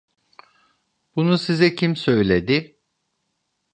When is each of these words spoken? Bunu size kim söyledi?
Bunu 1.15 1.37
size 1.37 1.75
kim 1.75 1.95
söyledi? 1.95 2.77